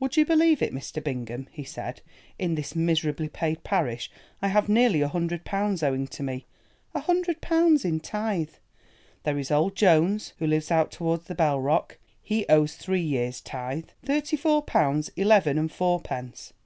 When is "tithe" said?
8.00-8.52